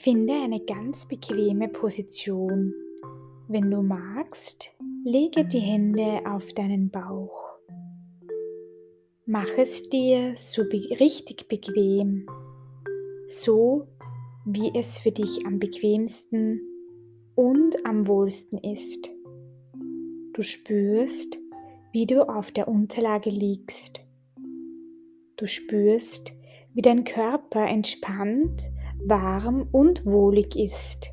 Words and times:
Finde 0.00 0.32
eine 0.32 0.60
ganz 0.60 1.06
bequeme 1.06 1.66
Position. 1.66 2.72
Wenn 3.48 3.68
du 3.68 3.82
magst, 3.82 4.70
lege 5.04 5.44
die 5.44 5.58
Hände 5.58 6.20
auf 6.24 6.52
deinen 6.52 6.88
Bauch. 6.88 7.58
Mach 9.26 9.58
es 9.58 9.90
dir 9.90 10.36
so 10.36 10.62
be 10.68 10.88
richtig 11.00 11.48
bequem, 11.48 12.28
so 13.28 13.88
wie 14.46 14.70
es 14.72 15.00
für 15.00 15.10
dich 15.10 15.44
am 15.44 15.58
bequemsten 15.58 16.60
und 17.34 17.84
am 17.84 18.06
wohlsten 18.06 18.58
ist. 18.58 19.10
Du 20.32 20.42
spürst, 20.42 21.40
wie 21.90 22.06
du 22.06 22.28
auf 22.28 22.52
der 22.52 22.68
Unterlage 22.68 23.30
liegst. 23.30 24.04
Du 25.36 25.48
spürst, 25.48 26.34
wie 26.72 26.82
dein 26.82 27.02
Körper 27.02 27.66
entspannt, 27.66 28.70
warm 29.04 29.68
und 29.72 30.04
wohlig 30.06 30.56
ist. 30.56 31.10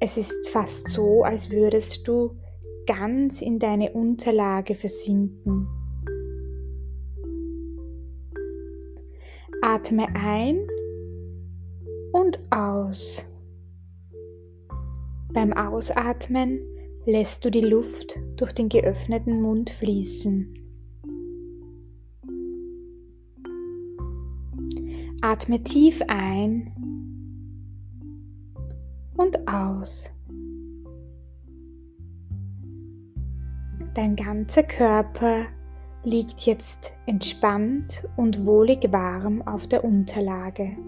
Es 0.00 0.16
ist 0.16 0.48
fast 0.48 0.88
so, 0.88 1.24
als 1.24 1.50
würdest 1.50 2.06
du 2.06 2.36
ganz 2.86 3.42
in 3.42 3.58
deine 3.58 3.92
Unterlage 3.92 4.74
versinken. 4.74 5.68
Atme 9.60 10.06
ein 10.14 10.66
und 12.12 12.40
aus. 12.50 13.24
Beim 15.34 15.52
Ausatmen 15.52 16.60
lässt 17.04 17.44
du 17.44 17.50
die 17.50 17.60
Luft 17.60 18.18
durch 18.36 18.52
den 18.52 18.68
geöffneten 18.68 19.42
Mund 19.42 19.70
fließen. 19.70 20.67
Atme 25.30 25.62
tief 25.62 26.00
ein 26.08 26.72
und 29.14 29.46
aus. 29.46 30.10
Dein 33.92 34.16
ganzer 34.16 34.62
Körper 34.62 35.44
liegt 36.02 36.46
jetzt 36.46 36.94
entspannt 37.04 38.08
und 38.16 38.46
wohlig 38.46 38.90
warm 38.90 39.42
auf 39.42 39.66
der 39.66 39.84
Unterlage. 39.84 40.78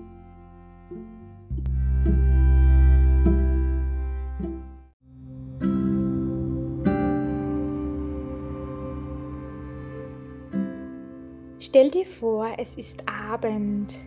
Stell 11.59 11.91
dir 11.91 12.07
vor, 12.07 12.47
es 12.57 12.77
ist 12.77 13.05
Abend 13.07 13.99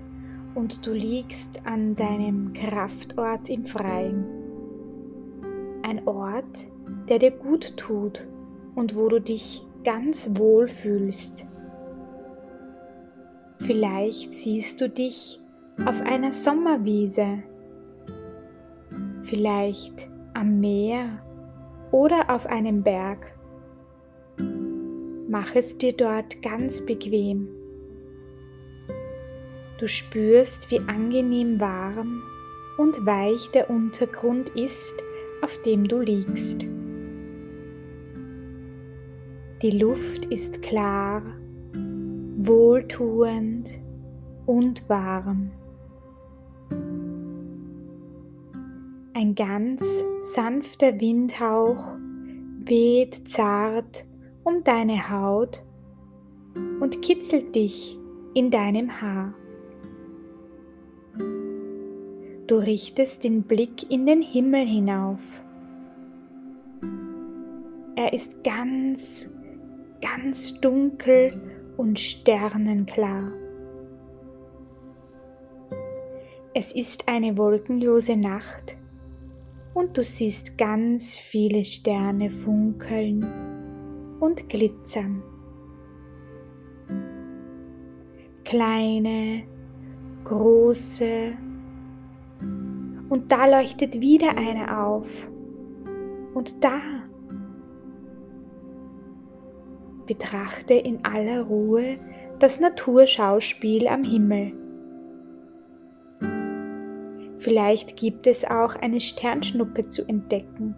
und 0.55 0.85
du 0.85 0.93
liegst 0.93 1.65
an 1.65 1.95
deinem 1.95 2.53
Kraftort 2.53 3.49
im 3.49 3.65
Freien. 3.65 4.25
Ein 5.83 6.07
Ort, 6.07 6.69
der 7.09 7.19
dir 7.19 7.31
gut 7.31 7.77
tut 7.77 8.27
und 8.75 8.95
wo 8.95 9.07
du 9.09 9.19
dich 9.19 9.65
ganz 9.83 10.31
wohl 10.37 10.67
fühlst. 10.67 11.47
Vielleicht 13.57 14.31
siehst 14.31 14.81
du 14.81 14.89
dich 14.89 15.39
auf 15.85 16.01
einer 16.01 16.31
Sommerwiese, 16.31 17.43
vielleicht 19.21 20.09
am 20.33 20.59
Meer 20.59 21.23
oder 21.91 22.29
auf 22.29 22.45
einem 22.47 22.83
Berg. 22.83 23.37
Mach 25.27 25.55
es 25.55 25.77
dir 25.77 25.93
dort 25.93 26.41
ganz 26.41 26.85
bequem. 26.85 27.62
Du 29.79 29.87
spürst, 29.87 30.71
wie 30.71 30.79
angenehm 30.79 31.59
warm 31.59 32.21
und 32.77 33.05
weich 33.05 33.49
der 33.51 33.69
Untergrund 33.69 34.49
ist, 34.49 35.03
auf 35.41 35.61
dem 35.61 35.87
du 35.87 35.99
liegst. 35.99 36.67
Die 39.61 39.71
Luft 39.71 40.25
ist 40.25 40.61
klar, 40.61 41.23
wohltuend 42.37 43.69
und 44.45 44.89
warm. 44.89 45.51
Ein 49.13 49.35
ganz 49.35 49.83
sanfter 50.19 50.99
Windhauch 50.99 51.97
weht 52.65 53.27
zart 53.27 54.05
um 54.43 54.63
deine 54.63 55.09
Haut 55.09 55.65
und 56.81 57.01
kitzelt 57.01 57.55
dich 57.55 57.97
in 58.33 58.51
deinem 58.51 59.01
Haar. 59.01 59.33
Du 62.47 62.55
richtest 62.57 63.23
den 63.23 63.43
Blick 63.43 63.89
in 63.91 64.05
den 64.05 64.21
Himmel 64.21 64.67
hinauf. 64.67 65.41
Er 67.95 68.11
ist 68.13 68.43
ganz 68.43 69.33
ganz 70.03 70.59
dunkel 70.59 71.41
und 71.77 71.97
sternenklar. 71.97 73.31
Es 76.53 76.75
ist 76.75 77.07
eine 77.07 77.37
wolkenlose 77.37 78.15
Nacht 78.15 78.77
und 79.73 79.97
du 79.97 80.03
siehst 80.03 80.57
ganz 80.57 81.17
viele 81.17 81.63
Sterne 81.63 82.29
funkeln 82.29 83.25
und 84.19 84.49
glitzern. 84.49 85.23
Kleine, 88.43 89.43
große 90.25 91.33
und 93.13 93.31
da 93.31 93.45
leuchtet 93.45 94.01
wieder 94.01 94.35
eine 94.39 94.83
auf 94.83 95.29
und 96.33 96.63
da 96.63 96.79
Betrachte 100.07 100.73
in 100.73 101.05
aller 101.05 101.43
Ruhe 101.43 101.99
das 102.39 102.59
Naturschauspiel 102.59 103.87
am 103.87 104.01
Himmel. 104.01 104.53
Vielleicht 107.37 107.97
gibt 107.97 108.25
es 108.25 108.45
auch 108.45 108.75
eine 108.77 108.99
Sternschnuppe 108.99 109.87
zu 109.89 110.07
entdecken. 110.09 110.75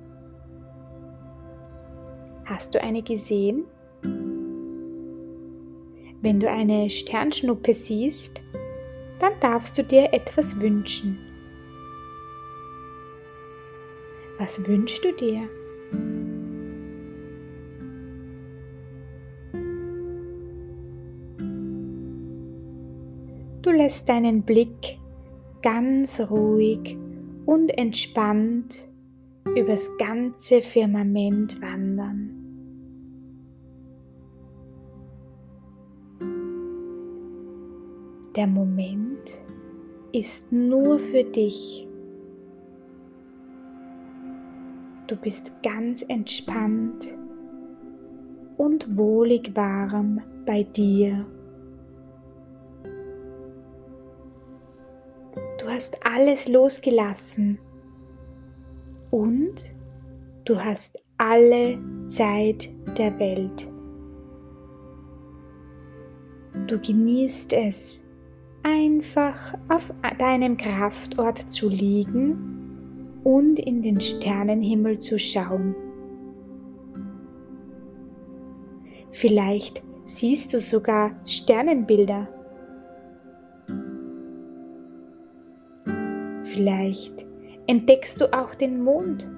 Hast 2.50 2.75
du 2.75 2.84
eine 2.84 3.02
gesehen? 3.02 3.63
Wenn 6.22 6.41
du 6.41 6.52
eine 6.52 6.90
Sternschnuppe 6.90 7.73
siehst, 7.73 8.41
dann 9.19 9.31
darfst 9.40 9.78
du 9.78 9.85
dir 9.85 10.13
etwas 10.13 10.59
wünschen. 10.59 11.24
Was 14.38 14.66
wünschst 14.68 15.03
du 15.06 15.13
dir? 15.13 15.50
Du 23.62 23.72
lässt 23.72 24.09
deinen 24.09 24.44
Blick 24.44 25.00
ganz 25.62 26.19
ruhig 26.19 26.97
und 27.46 27.75
entspannt 27.78 28.90
übers 29.56 29.90
ganze 29.97 30.62
Firmament 30.62 31.62
wandern. 31.62 32.46
Der 38.35 38.47
Moment 38.47 39.44
ist 40.12 40.52
nur 40.52 41.00
für 41.00 41.23
dich. 41.23 41.84
Du 45.07 45.16
bist 45.16 45.53
ganz 45.61 46.01
entspannt 46.01 47.05
und 48.57 48.97
wohlig 48.97 49.55
warm 49.55 50.19
bei 50.47 50.63
dir. 50.63 51.28
Du 55.59 55.67
hast 55.67 56.03
alles 56.03 56.47
losgelassen 56.47 57.59
und 59.11 59.75
du 60.43 60.63
hast 60.63 61.03
alle 61.17 61.78
Zeit 62.07 62.67
der 62.97 63.19
Welt. 63.19 63.72
Du 66.66 66.79
genießt 66.79 67.53
es, 67.53 68.03
einfach 68.63 69.53
auf 69.69 69.93
deinem 70.17 70.57
Kraftort 70.57 71.52
zu 71.52 71.69
liegen 71.69 72.54
und 73.25 73.59
in 73.59 73.81
den 73.81 73.99
Sternenhimmel 73.99 74.97
zu 74.99 75.19
schauen. 75.19 75.75
Vielleicht 79.11 79.83
siehst 80.05 80.53
du 80.53 80.61
sogar 80.61 81.19
Sternenbilder 81.25 82.29
Vielleicht 86.55 87.27
entdeckst 87.67 88.22
du 88.22 88.31
auch 88.31 88.55
den 88.55 88.81
Mond. 88.81 89.29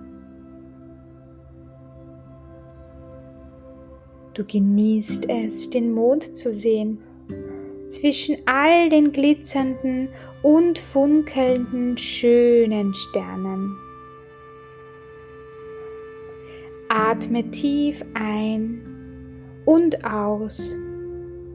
Du 4.36 4.46
genießt 4.46 5.28
es, 5.28 5.68
den 5.72 5.94
Mond 5.94 6.38
zu 6.38 6.54
sehen, 6.54 7.00
zwischen 8.00 8.38
all 8.46 8.90
den 8.90 9.12
glitzernden 9.12 10.10
und 10.44 10.78
funkelnden 10.78 11.98
schönen 11.98 12.94
Sternen. 12.94 13.76
Atme 16.90 17.50
tief 17.52 18.04
ein 18.14 18.82
und 19.66 20.06
aus 20.06 20.78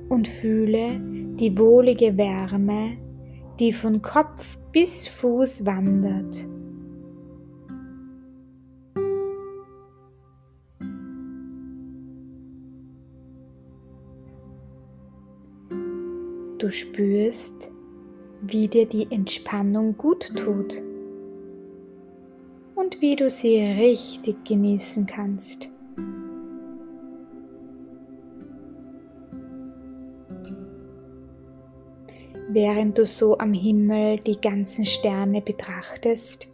und 0.09 0.29
fühle 0.29 1.01
die 1.39 1.57
wohlige 1.57 2.17
Wärme, 2.17 2.99
die 3.59 3.73
von 3.73 4.03
Kopf 4.03 4.59
bis 4.73 5.07
Fuß 5.07 5.65
wandert. 5.65 6.37
Du 16.63 16.71
spürst, 16.71 17.73
wie 18.41 18.69
dir 18.69 18.87
die 18.87 19.11
Entspannung 19.11 19.97
gut 19.97 20.33
tut 20.37 20.81
und 22.77 23.01
wie 23.01 23.17
du 23.17 23.29
sie 23.29 23.59
richtig 23.59 24.45
genießen 24.45 25.05
kannst. 25.05 25.73
Während 32.49 32.97
du 32.97 33.07
so 33.07 33.37
am 33.39 33.55
Himmel 33.55 34.21
die 34.21 34.41
ganzen 34.41 34.85
Sterne 34.85 35.41
betrachtest, 35.41 36.47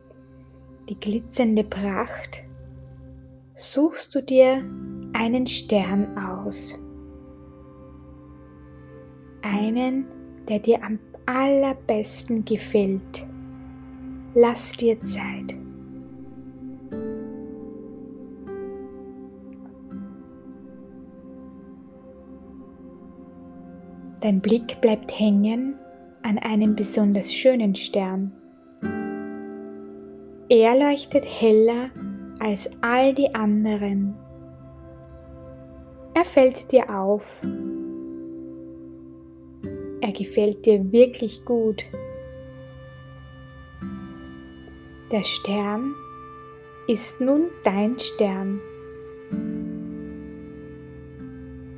die 0.88 0.98
glitzernde 0.98 1.64
Pracht, 1.64 2.44
suchst 3.52 4.14
du 4.14 4.22
dir 4.22 4.62
einen 5.12 5.46
Stern 5.46 6.16
aus 6.16 6.78
einen, 9.42 10.06
der 10.48 10.58
dir 10.58 10.82
am 10.82 10.98
allerbesten 11.26 12.44
gefällt. 12.44 13.26
Lass 14.34 14.72
dir 14.72 15.00
Zeit. 15.02 15.56
Dein 24.20 24.40
Blick 24.40 24.80
bleibt 24.80 25.18
hängen 25.18 25.76
an 26.22 26.38
einem 26.38 26.74
besonders 26.74 27.32
schönen 27.32 27.74
Stern. 27.74 28.32
Er 30.48 30.74
leuchtet 30.74 31.24
heller 31.24 31.90
als 32.40 32.68
all 32.80 33.14
die 33.14 33.34
anderen. 33.34 34.14
Er 36.14 36.24
fällt 36.24 36.72
dir 36.72 36.90
auf 36.90 37.42
er 40.00 40.12
gefällt 40.12 40.66
dir 40.66 40.92
wirklich 40.92 41.44
gut. 41.44 41.84
Der 45.10 45.22
Stern 45.22 45.94
ist 46.86 47.20
nun 47.20 47.46
dein 47.64 47.98
Stern. 47.98 48.60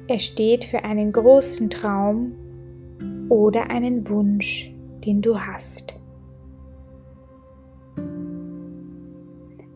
Er 0.08 0.18
steht 0.18 0.64
für 0.64 0.84
einen 0.84 1.12
großen 1.12 1.70
Traum 1.70 2.32
oder 3.28 3.70
einen 3.70 4.08
Wunsch, 4.08 4.74
den 5.04 5.22
du 5.22 5.38
hast. 5.38 5.94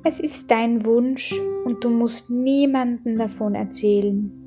Es 0.03 0.21
ist 0.21 0.51
dein 0.51 0.85
Wunsch 0.85 1.41
und 1.65 1.83
du 1.83 1.91
musst 1.91 2.29
niemanden 2.29 3.17
davon 3.17 3.55
erzählen. 3.55 4.44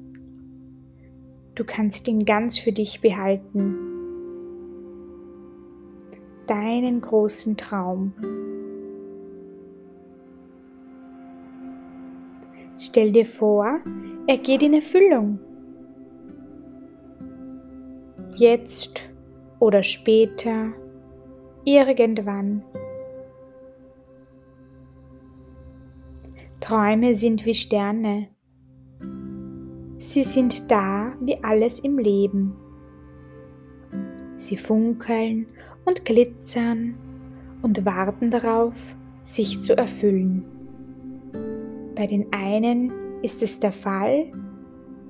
Du 1.57 1.65
kannst 1.65 2.07
ihn 2.07 2.23
ganz 2.23 2.57
für 2.57 2.71
dich 2.71 3.01
behalten 3.01 3.87
deinen 6.47 7.01
großen 7.01 7.57
Traum. 7.57 8.13
Stell 12.77 13.11
dir 13.11 13.25
vor, 13.25 13.79
er 14.27 14.37
geht 14.37 14.63
in 14.63 14.73
Erfüllung. 14.73 15.39
Jetzt 18.35 19.09
oder 19.59 19.83
später, 19.83 20.71
irgendwann. 21.65 22.63
Träume 26.59 27.15
sind 27.15 27.45
wie 27.45 27.53
Sterne. 27.53 28.27
Sie 30.07 30.23
sind 30.23 30.71
da 30.71 31.11
wie 31.19 31.43
alles 31.43 31.81
im 31.81 31.99
Leben. 31.99 32.55
Sie 34.37 34.55
funkeln 34.55 35.47
und 35.83 36.05
glitzern 36.05 36.95
und 37.61 37.85
warten 37.85 38.31
darauf, 38.31 38.95
sich 39.21 39.61
zu 39.61 39.77
erfüllen. 39.77 40.45
Bei 41.93 42.07
den 42.07 42.31
einen 42.31 42.93
ist 43.21 43.43
es 43.43 43.59
der 43.59 43.73
Fall 43.73 44.31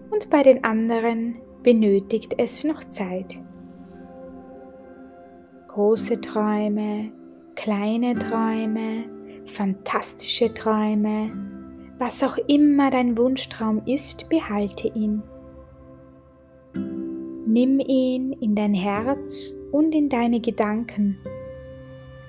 und 0.10 0.32
bei 0.32 0.42
den 0.42 0.64
anderen 0.64 1.36
benötigt 1.62 2.34
es 2.40 2.64
noch 2.64 2.84
Zeit. 2.84 3.40
Große 5.68 6.22
Träume, 6.22 7.12
kleine 7.54 8.16
Träume, 8.16 9.04
fantastische 9.46 10.52
Träume, 10.56 11.57
was 12.00 12.24
auch 12.24 12.38
immer 12.48 12.90
dein 12.90 13.18
Wunschtraum 13.18 13.82
ist, 13.86 14.30
behalte 14.30 14.88
ihn. 14.88 15.24
Nimm 17.46 17.80
ihn 17.80 18.34
in 18.34 18.56
dein 18.56 18.74
Herz 18.74 19.54
und 19.72 19.96
in 19.96 20.10
deine 20.10 20.40
Gedanken. 20.40 21.18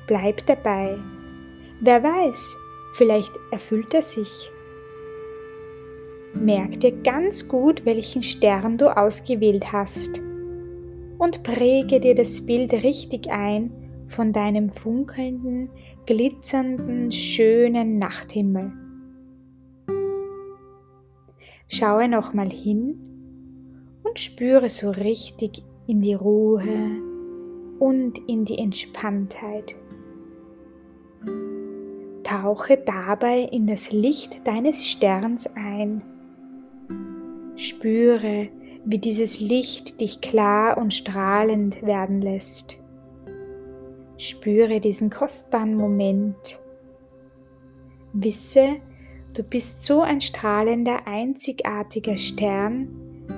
Bleib 0.06 0.46
dabei. 0.46 0.96
Wer 1.80 2.02
weiß, 2.02 2.56
vielleicht 2.94 3.32
erfüllt 3.50 3.92
er 3.92 4.02
sich. 4.02 4.50
Merk 6.34 6.80
dir 6.80 6.92
ganz 6.92 7.48
gut, 7.48 7.84
welchen 7.84 8.22
Stern 8.22 8.78
du 8.78 8.96
ausgewählt 8.96 9.72
hast 9.72 10.20
und 11.18 11.42
präge 11.42 12.00
dir 12.00 12.14
das 12.14 12.46
Bild 12.46 12.72
richtig 12.72 13.30
ein 13.30 13.70
von 14.06 14.32
deinem 14.32 14.70
funkelnden, 14.70 15.68
glitzernden, 16.06 17.12
schönen 17.12 17.98
Nachthimmel. 17.98 18.87
Schaue 21.68 22.08
nochmal 22.08 22.50
hin 22.50 22.98
und 24.02 24.18
spüre 24.18 24.68
so 24.70 24.90
richtig 24.90 25.62
in 25.86 26.00
die 26.00 26.14
Ruhe 26.14 26.64
und 27.78 28.18
in 28.26 28.44
die 28.46 28.58
Entspanntheit. 28.58 29.76
Tauche 32.24 32.78
dabei 32.78 33.40
in 33.40 33.66
das 33.66 33.92
Licht 33.92 34.46
deines 34.46 34.86
Sterns 34.86 35.46
ein. 35.56 36.02
Spüre, 37.54 38.48
wie 38.84 38.98
dieses 38.98 39.40
Licht 39.40 40.00
dich 40.00 40.20
klar 40.22 40.78
und 40.78 40.94
strahlend 40.94 41.82
werden 41.82 42.22
lässt. 42.22 42.82
Spüre 44.16 44.80
diesen 44.80 45.10
kostbaren 45.10 45.74
Moment. 45.74 46.58
Wisse, 48.12 48.76
du 49.34 49.42
bist 49.42 49.84
so 49.84 50.02
ein 50.02 50.20
strahlender, 50.20 51.06
einzigartiger 51.06 52.16
Stern, 52.16 52.88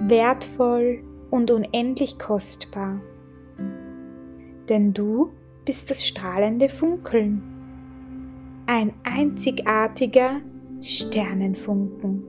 wertvoll 0.09 1.03
und 1.31 1.51
unendlich 1.51 2.19
kostbar. 2.19 3.01
Denn 4.69 4.93
du 4.93 5.33
bist 5.65 5.91
das 5.91 6.07
strahlende 6.07 6.69
Funkeln, 6.69 7.43
ein 8.67 8.93
einzigartiger 9.05 10.41
Sternenfunken. 10.81 12.25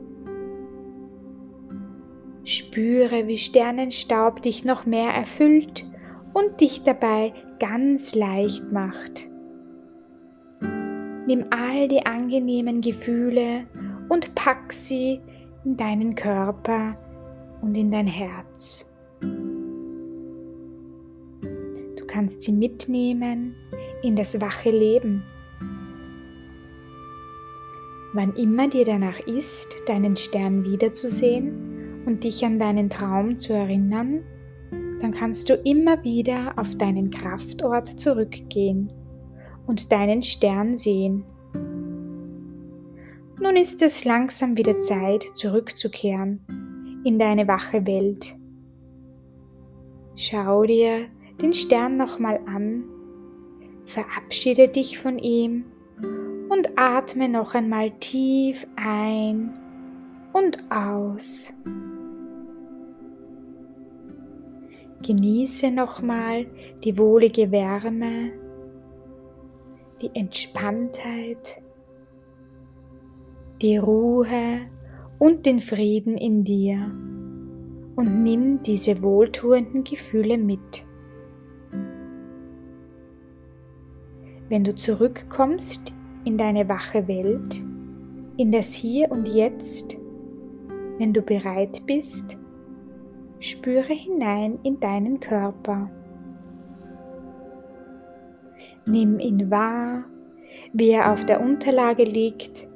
Spüre, 2.44 3.28
wie 3.28 3.38
Sternenstaub 3.38 4.42
dich 4.42 4.66
noch 4.66 4.86
mehr 4.86 5.12
erfüllt 5.12 5.86
und 6.34 6.60
dich 6.60 6.84
dabei 6.84 7.34
ganz 7.60 8.16
leicht 8.16 8.72
macht. 8.72 9.31
Nimm 11.32 11.46
all 11.50 11.88
die 11.88 12.06
angenehmen 12.06 12.82
Gefühle 12.82 13.66
und 14.10 14.36
pack 14.36 14.74
sie 14.74 15.22
in 15.64 15.78
deinen 15.78 16.14
Körper 16.14 16.98
und 17.62 17.78
in 17.78 17.90
dein 17.90 18.06
Herz. 18.06 18.94
Du 21.96 22.06
kannst 22.06 22.42
sie 22.42 22.52
mitnehmen 22.52 23.56
in 24.04 24.18
das 24.18 24.42
wache 24.42 24.72
Leben. 24.72 25.24
Wann 28.12 28.34
immer 28.34 28.68
dir 28.68 28.84
danach 28.84 29.22
ist, 29.22 29.84
deinen 29.86 30.18
Stern 30.18 30.66
wiederzusehen 30.66 32.04
und 32.06 32.26
dich 32.26 32.44
an 32.44 32.60
deinen 32.60 32.90
Traum 32.90 33.38
zu 33.38 33.54
erinnern, 33.54 34.26
dann 35.02 35.12
kannst 35.12 35.48
du 35.48 35.54
immer 35.54 36.04
wieder 36.04 36.52
auf 36.58 36.76
deinen 36.76 37.10
Kraftort 37.10 37.88
zurückgehen 37.88 38.92
und 39.68 39.92
deinen 39.92 40.24
Stern 40.24 40.78
sehen. 40.78 41.24
Nun 43.40 43.56
ist 43.56 43.82
es 43.82 44.06
langsam 44.06 44.58
wieder 44.58 44.80
Zeit, 44.82 45.24
zurückzukehren 45.34 47.02
in 47.04 47.18
deine 47.18 47.48
wache 47.48 47.86
Welt. 47.88 48.36
Schau 50.16 50.64
dir 50.66 51.08
den 51.42 51.54
Stern 51.54 51.98
nochmal 51.98 52.40
an, 52.46 52.84
verabschiede 53.86 54.68
dich 54.68 55.00
von 55.00 55.18
ihm 55.18 55.66
und 56.50 56.78
atme 56.78 57.30
noch 57.30 57.56
einmal 57.56 57.92
tief 58.00 58.68
ein 58.76 59.54
und 60.34 60.64
aus. 60.70 61.54
Genieße 65.02 65.72
nochmal 65.72 66.46
die 66.84 66.98
wohlige 66.98 67.52
Wärme, 67.52 68.32
die 70.02 70.12
Entspanntheit, 70.14 71.62
die 73.62 73.78
Ruhe 73.78 74.62
und 75.20 75.46
den 75.46 75.62
Frieden 75.62 76.18
in 76.18 76.44
dir 76.44 76.82
und 77.96 78.24
nimm 78.24 78.64
diese 78.64 79.04
wohltuenden 79.04 79.84
Gefühle 79.84 80.38
mit. 80.38 80.84
Wenn 84.50 84.64
du 84.64 84.76
zurückkommst 84.76 85.94
in 86.26 86.38
deine 86.38 86.68
wache 86.68 87.08
Welt, 87.08 87.64
in 88.38 88.52
das 88.52 88.74
Hier 88.74 89.12
und 89.12 89.28
Jetzt, 89.28 89.98
wenn 90.98 91.14
du 91.14 91.22
bereit 91.22 91.86
bist, 91.86 92.38
spüre 93.40 93.94
hinein 93.94 94.60
in 94.64 94.80
deinen 94.80 95.20
Körper. 95.20 95.90
Nimm 98.86 99.20
ihn 99.20 99.52
wahr, 99.52 100.06
wie 100.74 100.90
er 100.90 101.12
auf 101.12 101.26
der 101.26 101.42
Unterlage 101.42 102.04
liegt. 102.04 102.68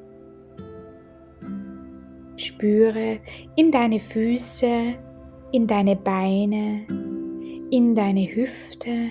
Spüre 2.38 3.20
in 3.56 3.72
deine 3.72 4.00
Füße, 4.00 4.94
in 5.52 5.68
deine 5.68 5.96
Beine, 5.96 6.86
in 7.72 7.96
deine 7.96 8.36
Hüfte, 8.36 9.10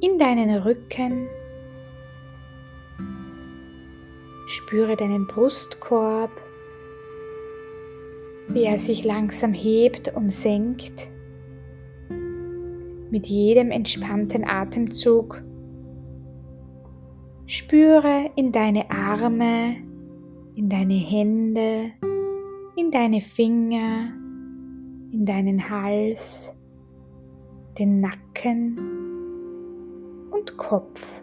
in 0.00 0.18
deinen 0.18 0.62
Rücken. 0.62 1.28
Spüre 4.46 4.96
deinen 4.96 5.26
Brustkorb, 5.26 6.30
wie 8.48 8.64
er 8.64 8.78
sich 8.78 9.04
langsam 9.04 9.52
hebt 9.52 10.14
und 10.14 10.32
senkt. 10.32 11.08
Mit 13.10 13.26
jedem 13.26 13.70
entspannten 13.70 14.44
Atemzug 14.44 15.42
spüre 17.46 18.30
in 18.36 18.52
deine 18.52 18.90
Arme, 18.90 19.76
in 20.54 20.68
deine 20.68 20.94
Hände, 20.94 21.92
in 22.76 22.90
deine 22.90 23.20
Finger, 23.20 24.12
in 25.12 25.24
deinen 25.24 25.70
Hals, 25.70 26.54
den 27.78 28.00
Nacken 28.00 28.78
und 30.30 30.56
Kopf. 30.56 31.22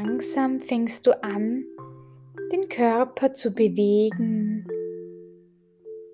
Langsam 0.00 0.60
fängst 0.60 1.08
du 1.08 1.22
an, 1.24 1.64
den 2.52 2.68
Körper 2.68 3.34
zu 3.34 3.52
bewegen. 3.52 4.64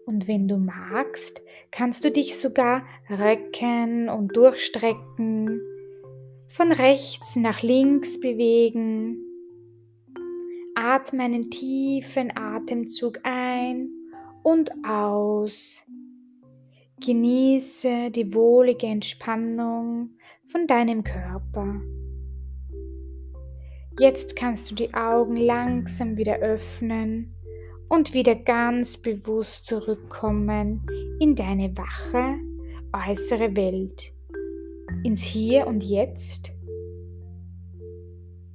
Und 0.07 0.26
wenn 0.26 0.49
du 0.49 0.57
magst, 0.57 1.43
kannst 1.71 2.03
du 2.03 2.11
dich 2.11 2.38
sogar 2.38 2.87
recken 3.11 4.09
und 4.09 4.37
durchstrecken, 4.37 5.61
von 6.49 6.73
rechts 6.73 7.37
nach 7.37 7.62
links 7.62 8.21
bewegen. 8.21 9.19
Atme 10.75 11.25
einen 11.25 11.50
tiefen 11.50 12.33
Atemzug 12.35 13.21
ein 13.23 13.91
und 14.43 14.71
aus. 14.87 15.83
Genieße 17.05 18.11
die 18.11 18.33
wohlige 18.33 18.87
Entspannung 18.87 20.11
von 20.47 20.67
deinem 20.67 21.05
Körper. 21.05 21.83
Jetzt 23.99 24.35
kannst 24.35 24.71
du 24.71 24.75
die 24.75 24.93
Augen 24.93 25.37
langsam 25.37 26.17
wieder 26.17 26.39
öffnen 26.39 27.35
und 27.89 28.13
wieder 28.13 28.35
ganz 28.35 28.97
bewusst 28.97 29.67
zurückkommen 29.67 30.85
in 31.21 31.37
deine 31.37 31.77
wache 31.77 32.35
äußere 32.93 33.57
Welt, 33.57 34.13
ins 35.05 35.23
Hier 35.23 35.67
und 35.67 35.85
Jetzt. 35.85 36.53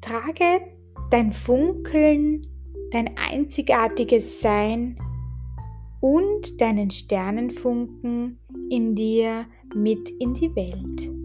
Trage 0.02 0.62
dein 1.10 1.32
Funkeln, 1.32 2.46
dein 2.92 3.18
einzigartiges 3.18 4.42
Sein 4.42 4.98
und 6.02 6.60
deinen 6.62 6.90
Sternenfunken 6.90 8.40
in 8.70 8.96
dir 8.96 9.46
mit 9.74 10.10
in 10.20 10.34
die 10.34 10.56
Welt. 10.56 11.19